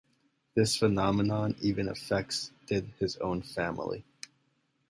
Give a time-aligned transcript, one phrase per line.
[0.55, 4.03] This phenomenon even affected his own family.